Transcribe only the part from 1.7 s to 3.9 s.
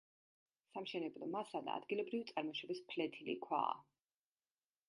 ადგილობრივი წარმოშობის ფლეთილი ქვაა.